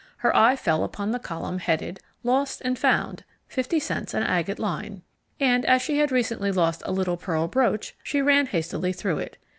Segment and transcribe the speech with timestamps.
[0.17, 5.03] Her eye fell upon the column headed LOST AND FOUND Fifty cents an agate line
[5.39, 9.37] and as she had recently lost a little pearl brooch, she ran hastily through it.